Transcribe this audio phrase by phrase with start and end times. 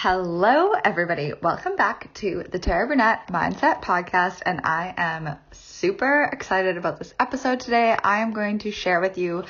[0.00, 1.32] Hello, everybody.
[1.42, 7.12] Welcome back to the Tara Burnett Mindset Podcast, and I am super excited about this
[7.18, 7.96] episode today.
[8.04, 9.42] I am going to share with you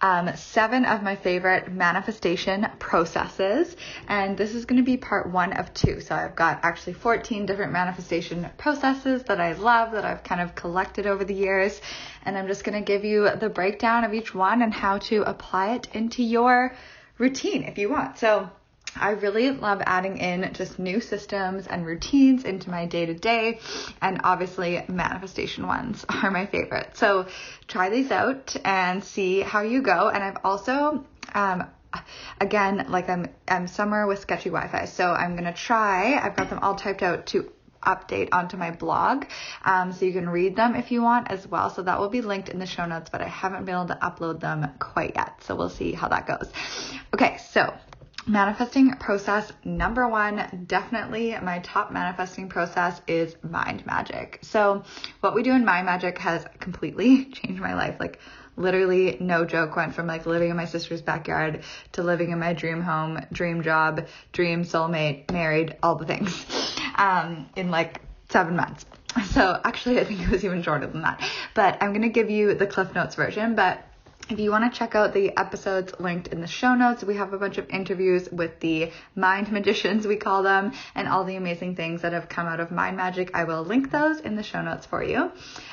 [0.00, 3.76] um, seven of my favorite manifestation processes,
[4.06, 6.00] and this is going to be part one of two.
[6.00, 10.54] So I've got actually 14 different manifestation processes that I love that I've kind of
[10.54, 11.80] collected over the years,
[12.24, 15.22] and I'm just going to give you the breakdown of each one and how to
[15.22, 16.72] apply it into your
[17.18, 18.18] routine if you want.
[18.18, 18.48] So
[18.96, 23.60] I really love adding in just new systems and routines into my day to day,
[24.00, 26.96] and obviously, manifestation ones are my favorite.
[26.96, 27.26] So,
[27.68, 30.08] try these out and see how you go.
[30.08, 31.04] And I've also,
[31.34, 31.64] um,
[32.40, 36.50] again, like I'm, I'm somewhere with sketchy Wi Fi, so I'm gonna try, I've got
[36.50, 37.50] them all typed out to
[37.82, 39.24] update onto my blog.
[39.64, 41.70] Um, so you can read them if you want as well.
[41.70, 43.98] So that will be linked in the show notes, but I haven't been able to
[44.00, 45.42] upload them quite yet.
[45.42, 46.50] So we'll see how that goes.
[47.12, 47.74] Okay, so
[48.26, 54.38] manifesting process number one definitely my top manifesting process is mind magic.
[54.42, 54.84] So
[55.20, 57.96] what we do in mind magic has completely changed my life.
[57.98, 58.20] Like
[58.56, 62.52] literally no joke went from like living in my sister's backyard to living in my
[62.52, 66.46] dream home dream job dream soulmate married all the things
[66.96, 68.86] um, in like seven months.
[69.30, 71.20] So actually i think it was even shorter than that.
[71.54, 73.84] But i'm going to give you the cliff notes version but
[74.32, 77.34] if you want to check out the episodes linked in the show notes, we have
[77.34, 81.76] a bunch of interviews with the mind magicians, we call them, and all the amazing
[81.76, 83.30] things that have come out of mind magic.
[83.34, 85.30] I will link those in the show notes for you.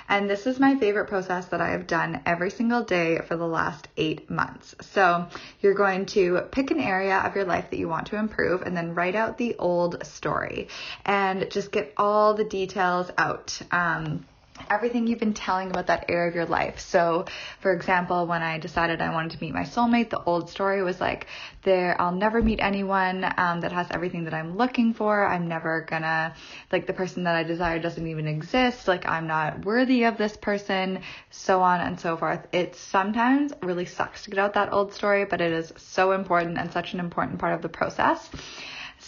[0.09, 3.47] And this is my favorite process that I have done every single day for the
[3.47, 4.75] last eight months.
[4.81, 5.27] So
[5.61, 8.75] you're going to pick an area of your life that you want to improve and
[8.75, 10.67] then write out the old story
[11.05, 13.57] and just get all the details out.
[13.71, 14.25] Um,
[14.69, 16.79] everything you've been telling about that area of your life.
[16.79, 17.25] So,
[17.59, 20.99] for example, when I decided I wanted to meet my soulmate, the old story was
[20.99, 21.27] like,
[21.63, 25.25] there, I'll never meet anyone um, that has everything that I'm looking for.
[25.25, 26.33] I'm never gonna,
[26.71, 28.87] like, the person that I desire doesn't even exist.
[28.87, 32.47] Like, I'm not worthy of this person, so on and so forth.
[32.51, 36.57] It sometimes really sucks to get out that old story, but it is so important
[36.57, 38.29] and such an important part of the process.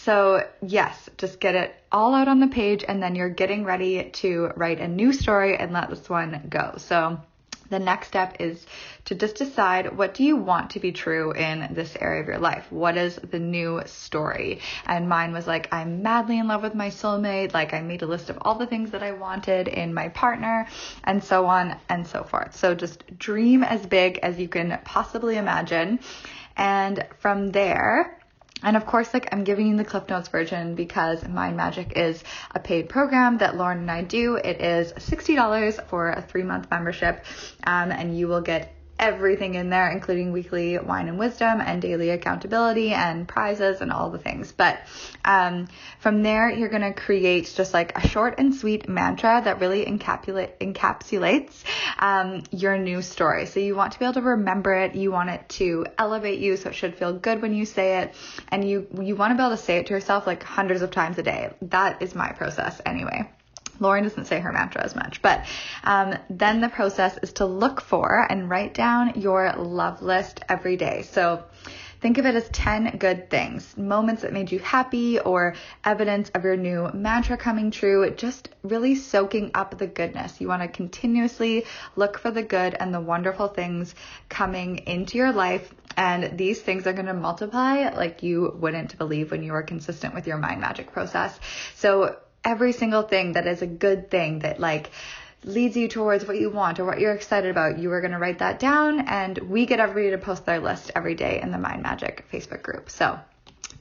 [0.04, 4.10] So, yes, just get it all out on the page and then you're getting ready
[4.14, 6.74] to write a new story and let this one go.
[6.78, 7.20] So,
[7.70, 8.66] the next step is
[9.04, 12.38] to just decide what do you want to be true in this area of your
[12.40, 12.66] life?
[12.70, 14.58] What is the new story?
[14.86, 17.54] And mine was like, I'm madly in love with my soulmate.
[17.54, 20.66] Like I made a list of all the things that I wanted in my partner
[21.04, 22.56] and so on and so forth.
[22.56, 26.00] So just dream as big as you can possibly imagine.
[26.56, 28.18] And from there,
[28.62, 32.22] and of course, like I'm giving you the Cliff Notes version because Mind Magic is
[32.54, 34.36] a paid program that Lauren and I do.
[34.36, 37.24] It is $60 for a three month membership,
[37.64, 42.10] um, and you will get everything in there, including weekly wine and wisdom and daily
[42.10, 44.52] accountability and prizes and all the things.
[44.52, 44.78] But
[45.24, 45.66] um,
[45.98, 49.84] from there, you're going to create just like a short and sweet mantra that really
[49.84, 51.64] encapsulate, encapsulates
[51.98, 53.46] um, your new story.
[53.46, 54.94] So you want to be able to remember it.
[54.94, 58.14] You want it to elevate you, so it should feel good when you say it,
[58.48, 60.92] and you you want to be able to say it to yourself like hundreds of
[60.92, 61.50] times a day.
[61.62, 63.28] That is my process anyway.
[63.82, 65.44] Lauren doesn't say her mantra as much, but
[65.84, 70.76] um, then the process is to look for and write down your love list every
[70.76, 71.02] day.
[71.02, 71.44] So
[72.02, 75.54] think of it as 10 good things, moments that made you happy or
[75.84, 80.40] evidence of your new mantra coming true, just really soaking up the goodness.
[80.40, 81.64] You want to continuously
[81.94, 83.94] look for the good and the wonderful things
[84.28, 85.72] coming into your life.
[85.96, 90.12] And these things are going to multiply like you wouldn't believe when you are consistent
[90.12, 91.38] with your mind magic process.
[91.76, 94.90] So every single thing that is a good thing that like
[95.44, 98.18] leads you towards what you want or what you're excited about, you are going to
[98.18, 101.58] write that down and we get everybody to post their list every day in the
[101.58, 102.90] Mind Magic Facebook group.
[102.90, 103.18] So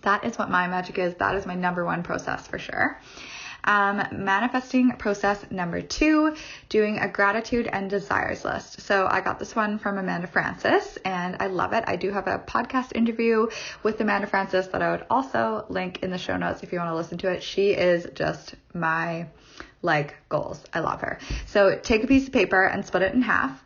[0.01, 1.13] that is what Mind Magic is.
[1.15, 2.99] That is my number one process for sure.
[3.63, 6.35] Um, manifesting process number two,
[6.69, 8.81] doing a gratitude and desires list.
[8.81, 11.83] So I got this one from Amanda Frances and I love it.
[11.87, 13.47] I do have a podcast interview
[13.83, 16.89] with Amanda Frances that I would also link in the show notes if you want
[16.89, 17.43] to listen to it.
[17.43, 19.27] She is just my
[19.81, 20.63] like goals.
[20.73, 21.19] I love her.
[21.47, 23.63] So take a piece of paper and split it in half.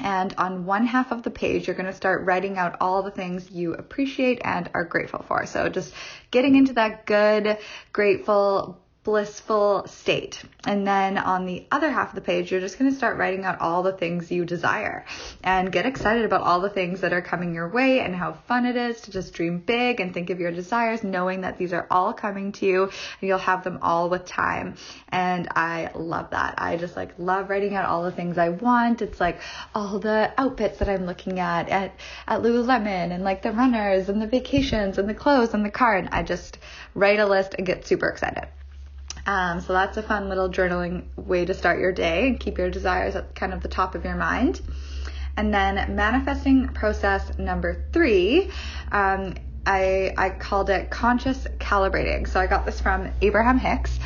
[0.00, 3.12] And on one half of the page, you're going to start writing out all the
[3.12, 5.46] things you appreciate and are grateful for.
[5.46, 5.94] So just
[6.32, 7.58] getting into that good,
[7.92, 10.42] grateful, blissful state.
[10.66, 13.44] And then on the other half of the page, you're just going to start writing
[13.44, 15.04] out all the things you desire
[15.42, 18.64] and get excited about all the things that are coming your way and how fun
[18.64, 21.86] it is to just dream big and think of your desires, knowing that these are
[21.90, 24.76] all coming to you and you'll have them all with time.
[25.10, 26.54] And I love that.
[26.56, 29.02] I just like love writing out all the things I want.
[29.02, 29.38] It's like
[29.74, 31.94] all the outfits that I'm looking at at,
[32.26, 35.94] at Lululemon and like the runners and the vacations and the clothes and the car.
[35.94, 36.58] And I just
[36.94, 38.48] write a list and get super excited.
[39.26, 42.70] Um, so that's a fun little journaling way to start your day and keep your
[42.70, 44.60] desires at kind of the top of your mind.
[45.36, 48.50] And then manifesting process number three,
[48.92, 49.34] um,
[49.66, 52.28] I, I called it conscious calibrating.
[52.28, 53.98] So I got this from Abraham Hicks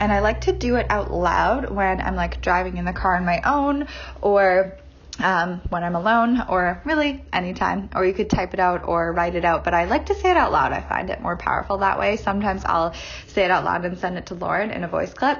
[0.00, 3.16] and I like to do it out loud when I'm like driving in the car
[3.16, 3.86] on my own
[4.20, 4.76] or
[5.20, 9.34] um, when I'm alone or really anytime, or you could type it out or write
[9.34, 9.64] it out.
[9.64, 10.72] But I like to say it out loud.
[10.72, 12.16] I find it more powerful that way.
[12.16, 12.94] Sometimes I'll
[13.28, 15.38] say it out loud and send it to Lauren in a voice clip.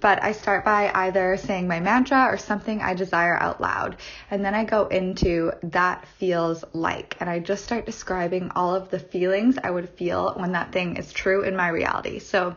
[0.00, 3.96] But I start by either saying my mantra or something I desire out loud.
[4.30, 7.16] And then I go into that feels like.
[7.20, 10.96] And I just start describing all of the feelings I would feel when that thing
[10.96, 12.18] is true in my reality.
[12.18, 12.56] So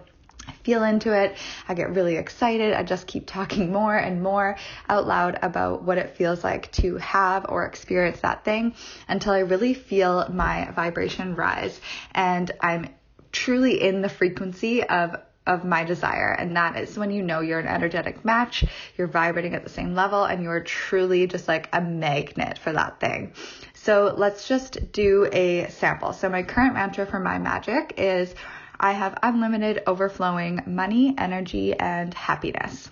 [0.67, 1.37] feel into it.
[1.69, 2.73] I get really excited.
[2.73, 4.57] I just keep talking more and more
[4.89, 8.75] out loud about what it feels like to have or experience that thing
[9.07, 11.79] until I really feel my vibration rise
[12.11, 12.89] and I'm
[13.31, 15.15] truly in the frequency of
[15.45, 16.35] of my desire.
[16.37, 18.65] And that is when you know you're an energetic match,
[18.97, 22.99] you're vibrating at the same level, and you're truly just like a magnet for that
[22.99, 23.31] thing.
[23.73, 26.11] So let's just do a sample.
[26.11, 28.35] So my current mantra for my magic is
[28.79, 32.89] I have unlimited overflowing money, energy, and happiness.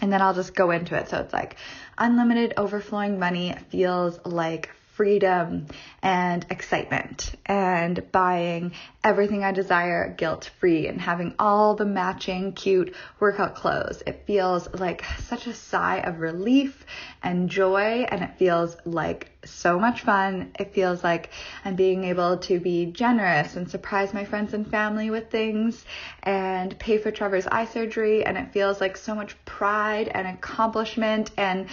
[0.00, 1.08] And then I'll just go into it.
[1.08, 1.56] So it's like
[1.98, 5.64] unlimited overflowing money feels like freedom
[6.02, 8.72] and excitement and buying
[9.04, 14.02] everything I desire guilt free and having all the matching cute workout clothes.
[14.08, 16.84] It feels like such a sigh of relief
[17.22, 20.50] and joy and it feels like so much fun.
[20.58, 21.30] It feels like
[21.64, 25.84] I'm being able to be generous and surprise my friends and family with things
[26.24, 31.30] and pay for Trevor's eye surgery and it feels like so much pride and accomplishment
[31.36, 31.68] and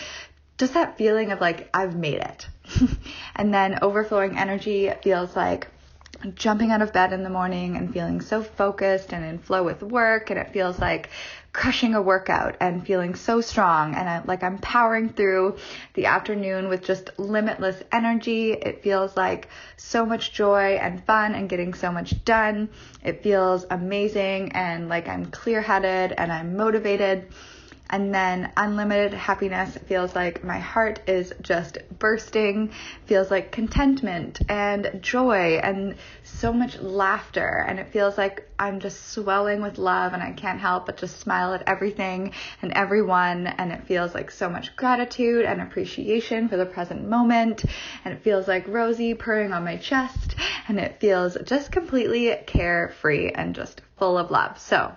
[0.60, 2.48] just that feeling of like I've made it.
[3.36, 5.68] and then overflowing energy feels like
[6.34, 9.84] jumping out of bed in the morning and feeling so focused and in flow with
[9.84, 11.10] work and it feels like
[11.54, 15.58] crushing a workout and feeling so strong and I, like I'm powering through
[15.94, 18.52] the afternoon with just limitless energy.
[18.52, 22.70] It feels like so much joy and fun and getting so much done.
[23.04, 27.28] It feels amazing and like I'm clear-headed and I'm motivated.
[27.90, 32.72] And then unlimited happiness feels like my heart is just bursting,
[33.06, 37.64] feels like contentment and joy and so much laughter.
[37.68, 41.20] And it feels like I'm just swelling with love and I can't help but just
[41.20, 43.46] smile at everything and everyone.
[43.46, 47.66] And it feels like so much gratitude and appreciation for the present moment.
[48.04, 50.36] And it feels like Rosie purring on my chest.
[50.68, 54.58] And it feels just completely carefree and just full of love.
[54.58, 54.92] So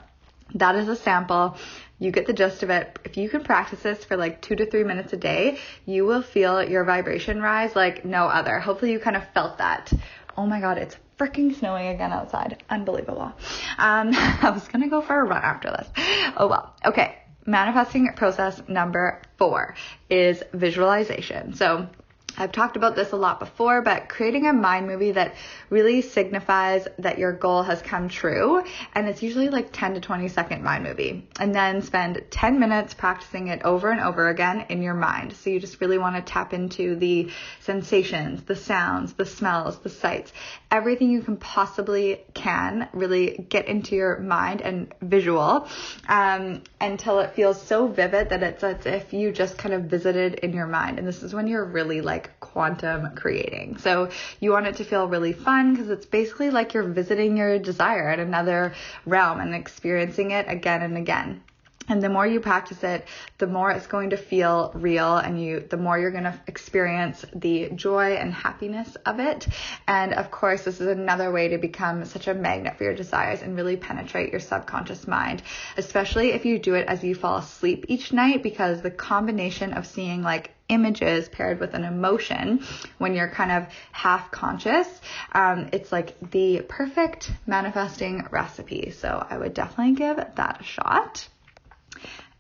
[0.54, 1.58] that is a sample
[1.98, 2.98] you get the gist of it.
[3.04, 6.22] If you can practice this for like two to three minutes a day, you will
[6.22, 8.58] feel your vibration rise like no other.
[8.60, 9.92] Hopefully, you kind of felt that.
[10.36, 12.62] Oh my God, it's freaking snowing again outside.
[12.70, 13.32] Unbelievable.
[13.78, 15.88] Um, I was gonna go for a run after this.
[16.36, 16.74] Oh well.
[16.84, 17.16] Okay.
[17.46, 19.74] Manifesting process number four
[20.10, 21.54] is visualization.
[21.54, 21.88] So
[22.38, 25.34] I've talked about this a lot before, but creating a mind movie that
[25.70, 28.62] really signifies that your goal has come true.
[28.94, 31.26] And it's usually like 10 to 20 second mind movie.
[31.40, 35.32] And then spend 10 minutes practicing it over and over again in your mind.
[35.32, 37.30] So you just really want to tap into the
[37.60, 40.32] sensations, the sounds, the smells, the sights,
[40.70, 45.66] everything you can possibly can really get into your mind and visual
[46.08, 50.34] um, until it feels so vivid that it's as if you just kind of visited
[50.34, 50.98] in your mind.
[50.98, 52.27] And this is when you're really like
[52.58, 53.76] quantum creating.
[53.76, 54.10] So
[54.40, 58.08] you want it to feel really fun because it's basically like you're visiting your desire
[58.08, 58.74] at another
[59.06, 61.40] realm and experiencing it again and again.
[61.88, 63.06] And the more you practice it,
[63.38, 67.24] the more it's going to feel real and you, the more you're going to experience
[67.34, 69.48] the joy and happiness of it.
[69.86, 73.42] And of course, this is another way to become such a magnet for your desires
[73.42, 75.42] and really penetrate your subconscious mind,
[75.76, 79.86] especially if you do it as you fall asleep each night because the combination of
[79.86, 82.62] seeing like images paired with an emotion
[82.98, 84.86] when you're kind of half conscious,
[85.32, 88.90] um, it's like the perfect manifesting recipe.
[88.90, 91.28] So I would definitely give that a shot.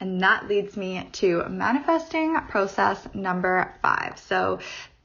[0.00, 4.18] And that leads me to manifesting process number five.
[4.18, 4.60] So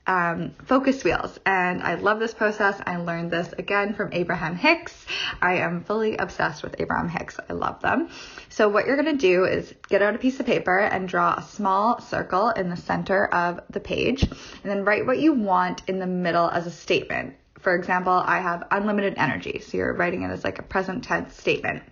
[0.05, 1.39] um, focus wheels.
[1.45, 2.79] And I love this process.
[2.85, 4.93] I learned this again from Abraham Hicks.
[5.41, 7.39] I am fully obsessed with Abraham Hicks.
[7.49, 8.09] I love them.
[8.49, 11.35] So what you're going to do is get out a piece of paper and draw
[11.35, 14.31] a small circle in the center of the page and
[14.63, 17.35] then write what you want in the middle as a statement.
[17.59, 19.59] For example, I have unlimited energy.
[19.59, 21.83] So you're writing it as like a present tense statement.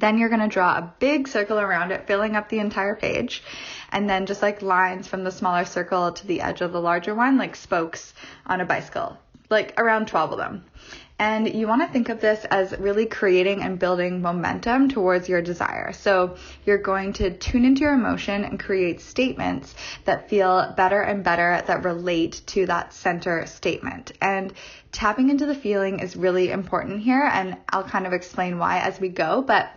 [0.00, 3.42] Then you're going to draw a big circle around it, filling up the entire page.
[3.92, 7.14] And then just like lines from the smaller circle to the edge of the larger
[7.14, 8.14] one, like spokes
[8.46, 9.18] on a bicycle,
[9.50, 10.64] like around 12 of them.
[11.18, 15.42] And you want to think of this as really creating and building momentum towards your
[15.42, 15.92] desire.
[15.92, 19.74] So you're going to tune into your emotion and create statements
[20.06, 24.12] that feel better and better that relate to that center statement.
[24.22, 24.54] And
[24.92, 27.28] tapping into the feeling is really important here.
[27.30, 29.42] And I'll kind of explain why as we go.
[29.42, 29.70] But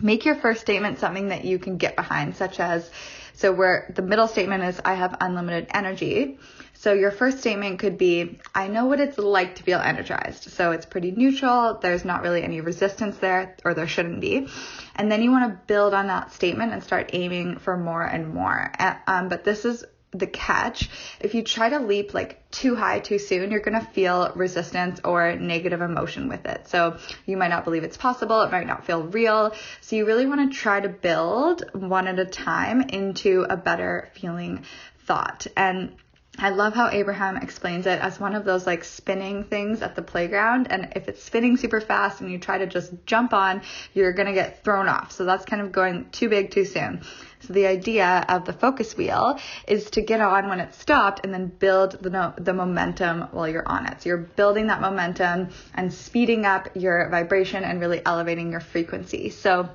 [0.00, 2.90] make your first statement something that you can get behind, such as,
[3.34, 6.38] so where the middle statement is, I have unlimited energy.
[6.74, 10.44] So your first statement could be, I know what it's like to feel energized.
[10.50, 11.78] So it's pretty neutral.
[11.80, 14.46] There's not really any resistance there, or there shouldn't be.
[14.94, 18.32] And then you want to build on that statement and start aiming for more and
[18.32, 18.72] more.
[19.08, 20.88] Um, but this is the catch.
[21.20, 25.00] If you try to leap like too high too soon, you're going to feel resistance
[25.04, 26.68] or negative emotion with it.
[26.68, 26.96] So
[27.26, 28.42] you might not believe it's possible.
[28.42, 29.54] It might not feel real.
[29.80, 34.10] So you really want to try to build one at a time into a better
[34.14, 34.64] feeling
[35.04, 35.46] thought.
[35.56, 35.94] And
[36.40, 40.02] I love how Abraham explains it as one of those like spinning things at the
[40.02, 40.68] playground.
[40.70, 44.28] And if it's spinning super fast and you try to just jump on, you're going
[44.28, 45.10] to get thrown off.
[45.10, 47.02] So that's kind of going too big too soon.
[47.40, 51.34] So the idea of the focus wheel is to get on when it's stopped and
[51.34, 54.02] then build the, no, the momentum while you're on it.
[54.02, 59.30] So you're building that momentum and speeding up your vibration and really elevating your frequency.
[59.30, 59.68] So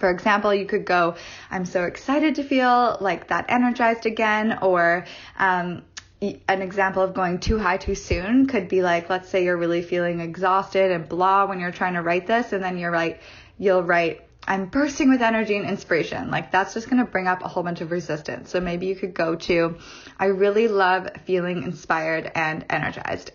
[0.00, 1.14] for example, you could go,
[1.50, 5.04] I'm so excited to feel like that energized again, or
[5.38, 5.82] um,
[6.20, 9.82] an example of going too high too soon could be like, let's say you're really
[9.82, 13.16] feeling exhausted and blah when you're trying to write this, and then you're
[13.58, 16.30] you'll write, I'm bursting with energy and inspiration.
[16.30, 18.50] Like that's just going to bring up a whole bunch of resistance.
[18.50, 19.78] So maybe you could go to,
[20.18, 23.32] I really love feeling inspired and energized.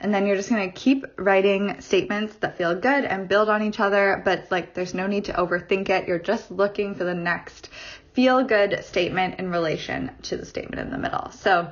[0.00, 3.62] And then you're just going to keep writing statements that feel good and build on
[3.62, 6.06] each other, but like there's no need to overthink it.
[6.06, 7.68] You're just looking for the next
[8.12, 11.30] feel good statement in relation to the statement in the middle.
[11.32, 11.70] So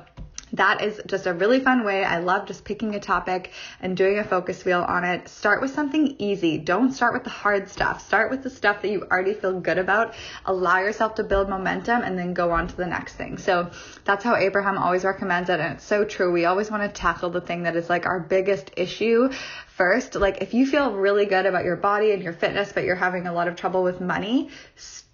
[0.53, 2.03] that is just a really fun way.
[2.03, 3.51] I love just picking a topic
[3.81, 5.27] and doing a focus wheel on it.
[5.27, 6.57] Start with something easy.
[6.57, 8.05] Don't start with the hard stuff.
[8.05, 10.13] Start with the stuff that you already feel good about.
[10.45, 13.37] Allow yourself to build momentum and then go on to the next thing.
[13.37, 13.69] So
[14.05, 15.59] that's how Abraham always recommends it.
[15.59, 16.31] And it's so true.
[16.31, 19.29] We always want to tackle the thing that is like our biggest issue
[19.67, 20.15] first.
[20.15, 23.27] Like if you feel really good about your body and your fitness, but you're having
[23.27, 24.49] a lot of trouble with money,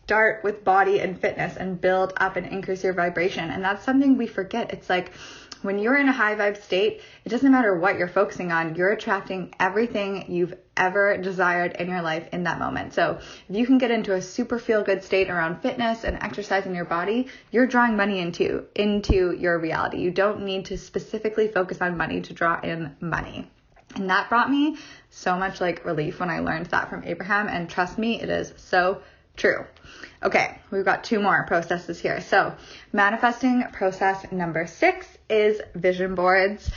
[0.06, 3.50] start with body and fitness and build up and increase your vibration.
[3.50, 4.74] And that's something we forget.
[4.74, 5.14] It's like
[5.62, 8.92] when you're in a high vibe state, it doesn't matter what you're focusing on, you're
[8.92, 12.94] attracting everything you've ever desired in your life in that moment.
[12.94, 16.76] So if you can get into a super feel good state around fitness and exercising
[16.76, 20.00] your body, you're drawing money into into your reality.
[20.00, 23.50] You don't need to specifically focus on money to draw in money.
[23.96, 24.78] And that brought me
[25.12, 28.54] so much like relief when I learned that from Abraham and trust me, it is
[28.58, 29.02] so
[29.36, 29.66] True.
[30.22, 32.22] Okay, we've got two more processes here.
[32.22, 32.56] So,
[32.92, 36.72] manifesting process number six is vision boards.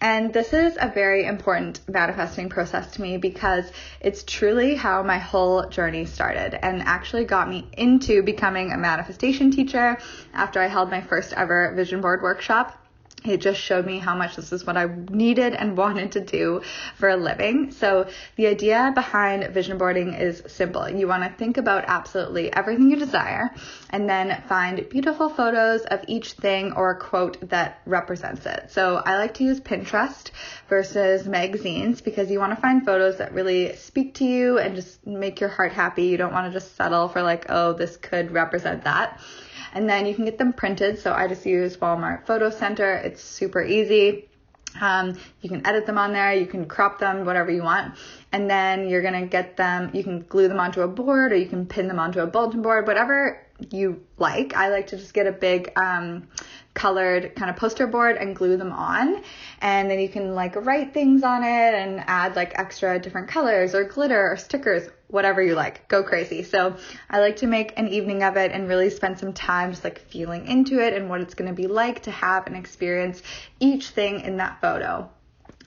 [0.00, 5.18] And this is a very important manifesting process to me because it's truly how my
[5.18, 9.98] whole journey started and actually got me into becoming a manifestation teacher
[10.32, 12.76] after I held my first ever vision board workshop
[13.24, 16.62] it just showed me how much this is what I needed and wanted to do
[16.96, 17.72] for a living.
[17.72, 20.88] So the idea behind vision boarding is simple.
[20.88, 23.50] You want to think about absolutely everything you desire
[23.90, 28.70] and then find beautiful photos of each thing or a quote that represents it.
[28.70, 30.30] So I like to use Pinterest
[30.68, 35.06] versus magazines because you want to find photos that really speak to you and just
[35.06, 36.04] make your heart happy.
[36.04, 39.20] You don't want to just settle for like, oh, this could represent that
[39.74, 40.98] and then you can get them printed.
[40.98, 42.94] So I just use Walmart Photo Center.
[42.94, 44.28] It's super easy.
[44.80, 47.94] Um, you can edit them on there, you can crop them, whatever you want.
[48.32, 51.46] And then you're gonna get them, you can glue them onto a board or you
[51.46, 54.54] can pin them onto a bulletin board, whatever you like.
[54.54, 56.28] I like to just get a big um,
[56.74, 59.22] colored kind of poster board and glue them on.
[59.60, 63.74] And then you can like write things on it and add like extra different colors
[63.74, 65.88] or glitter or stickers, whatever you like.
[65.88, 66.42] Go crazy.
[66.42, 66.76] So
[67.10, 69.98] I like to make an evening of it and really spend some time just like
[69.98, 73.22] feeling into it and what it's going to be like to have and experience
[73.58, 75.10] each thing in that photo.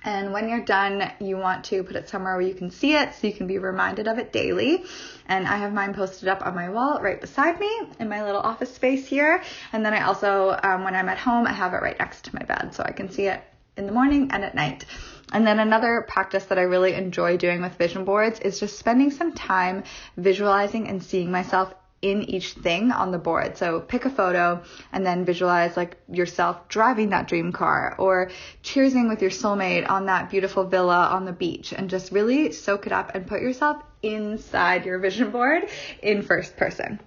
[0.03, 3.13] And when you're done, you want to put it somewhere where you can see it
[3.13, 4.83] so you can be reminded of it daily.
[5.27, 8.41] And I have mine posted up on my wall right beside me in my little
[8.41, 9.43] office space here.
[9.73, 12.35] And then I also, um, when I'm at home, I have it right next to
[12.35, 13.43] my bed so I can see it
[13.77, 14.85] in the morning and at night.
[15.33, 19.11] And then another practice that I really enjoy doing with vision boards is just spending
[19.11, 19.83] some time
[20.17, 23.57] visualizing and seeing myself in each thing on the board.
[23.57, 28.31] So pick a photo and then visualize like yourself driving that dream car or
[28.63, 32.87] cheersing with your soulmate on that beautiful villa on the beach and just really soak
[32.87, 35.69] it up and put yourself inside your vision board
[36.01, 36.99] in first person.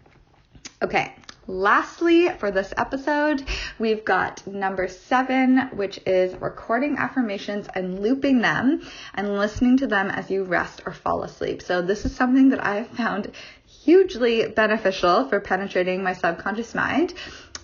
[0.85, 1.15] Okay.
[1.47, 3.43] Lastly, for this episode,
[3.79, 8.83] we've got number seven, which is recording affirmations and looping them
[9.15, 11.63] and listening to them as you rest or fall asleep.
[11.63, 13.31] So, this is something that I have found
[13.67, 17.15] hugely beneficial for penetrating my subconscious mind.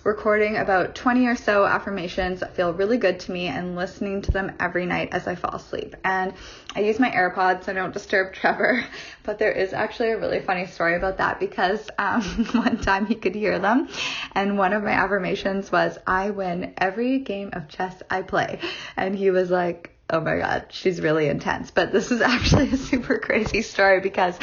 [0.03, 4.31] Recording about 20 or so affirmations that feel really good to me and listening to
[4.31, 5.95] them every night as I fall asleep.
[6.03, 6.33] And
[6.75, 8.83] I use my AirPods so I don't disturb Trevor,
[9.21, 13.13] but there is actually a really funny story about that because um, one time he
[13.13, 13.89] could hear them,
[14.33, 18.59] and one of my affirmations was, I win every game of chess I play.
[18.97, 21.69] And he was like, oh my god, she's really intense.
[21.69, 24.35] But this is actually a super crazy story because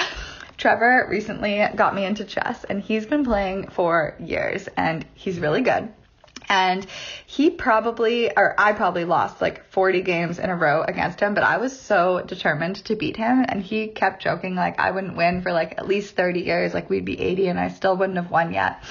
[0.59, 5.61] Trevor recently got me into chess and he's been playing for years and he's really
[5.61, 5.89] good.
[6.49, 6.85] And
[7.27, 11.45] he probably, or I probably lost like 40 games in a row against him, but
[11.45, 13.45] I was so determined to beat him.
[13.47, 16.91] And he kept joking like I wouldn't win for like at least 30 years, like
[16.91, 18.83] we'd be 80 and I still wouldn't have won yet.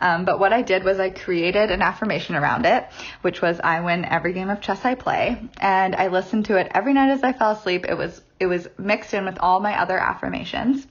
[0.00, 2.86] Um, but what I did was I created an affirmation around it,
[3.20, 5.38] which was I win every game of chess I play.
[5.58, 7.84] And I listened to it every night as I fell asleep.
[7.86, 10.86] It was, it was mixed in with all my other affirmations.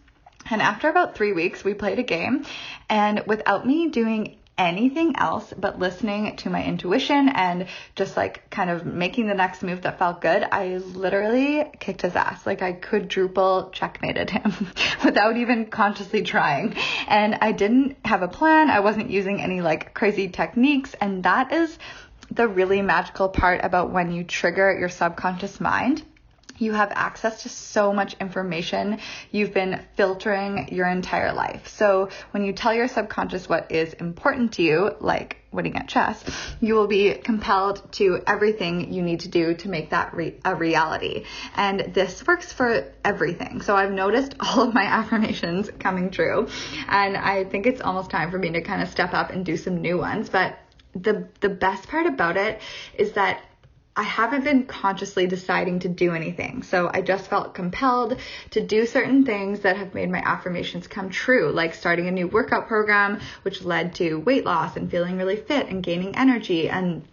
[0.54, 2.46] And after about three weeks, we played a game,
[2.88, 8.70] and without me doing anything else but listening to my intuition and just like kind
[8.70, 12.46] of making the next move that felt good, I literally kicked his ass.
[12.46, 14.54] Like I quadruple checkmated him
[15.04, 16.76] without even consciously trying.
[17.08, 18.70] And I didn't have a plan.
[18.70, 20.94] I wasn't using any like crazy techniques.
[21.02, 21.80] And that is
[22.30, 26.04] the really magical part about when you trigger your subconscious mind
[26.58, 29.00] you have access to so much information
[29.32, 31.68] you've been filtering your entire life.
[31.68, 36.24] So when you tell your subconscious what is important to you, like winning at chess,
[36.62, 40.56] you will be compelled to everything you need to do to make that re- a
[40.56, 41.26] reality.
[41.56, 43.62] And this works for everything.
[43.62, 46.48] So I've noticed all of my affirmations coming true.
[46.88, 49.58] And I think it's almost time for me to kind of step up and do
[49.58, 50.30] some new ones.
[50.30, 50.58] But
[50.96, 52.62] the the best part about it
[52.98, 53.42] is that
[53.96, 56.64] I haven't been consciously deciding to do anything.
[56.64, 58.20] So I just felt compelled
[58.52, 62.28] to do certain things that have made my affirmations come true, like starting a new
[62.28, 66.70] workout program, which led to weight loss and feeling really fit and gaining energy.
[66.70, 67.04] And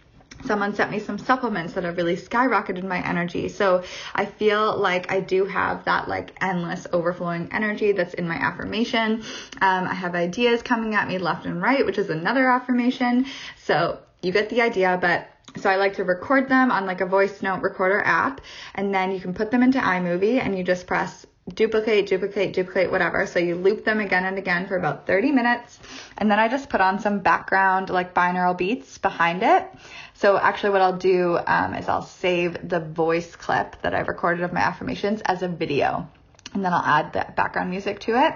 [0.45, 3.49] someone sent me some supplements that have really skyrocketed my energy.
[3.49, 3.83] So
[4.15, 9.23] I feel like I do have that like endless overflowing energy that's in my affirmation.
[9.61, 13.27] Um, I have ideas coming at me left and right, which is another affirmation.
[13.57, 17.05] So you get the idea, but so I like to record them on like a
[17.05, 18.41] voice note recorder app,
[18.75, 22.91] and then you can put them into iMovie and you just press duplicate, duplicate, duplicate,
[22.91, 23.25] whatever.
[23.25, 25.79] So you loop them again and again for about 30 minutes.
[26.17, 29.67] And then I just put on some background like binaural beats behind it.
[30.13, 34.43] So actually what I'll do um, is I'll save the voice clip that I've recorded
[34.43, 36.07] of my affirmations as a video
[36.53, 38.33] and then I'll add the background music to it.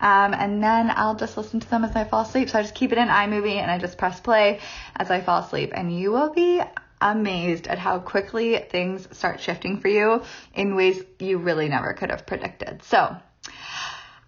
[0.00, 2.48] Um, and then I'll just listen to them as I fall asleep.
[2.50, 4.60] So I just keep it in iMovie and I just press play
[4.96, 5.72] as I fall asleep.
[5.74, 6.62] And you will be
[7.00, 10.22] amazed at how quickly things start shifting for you
[10.54, 12.82] in ways you really never could have predicted.
[12.84, 13.16] So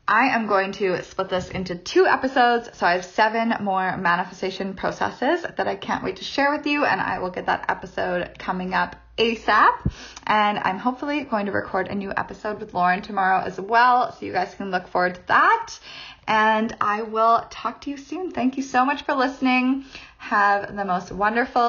[0.07, 2.69] I am going to split this into two episodes.
[2.77, 6.85] So I have seven more manifestation processes that I can't wait to share with you.
[6.85, 9.93] And I will get that episode coming up ASAP.
[10.27, 14.13] And I'm hopefully going to record a new episode with Lauren tomorrow as well.
[14.13, 15.79] So you guys can look forward to that.
[16.27, 18.31] And I will talk to you soon.
[18.31, 19.85] Thank you so much for listening.
[20.17, 21.69] Have the most wonderful